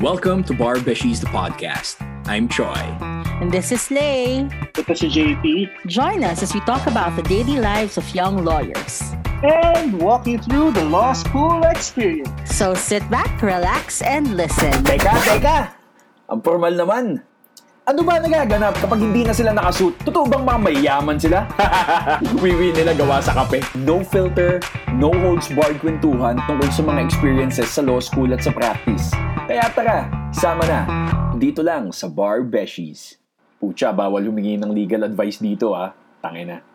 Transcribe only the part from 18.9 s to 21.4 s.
hindi na sila nakasuit? Totoo bang mga mayayaman